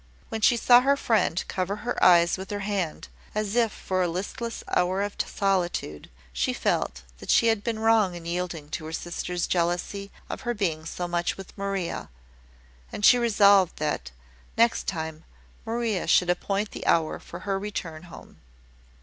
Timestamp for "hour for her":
16.87-17.59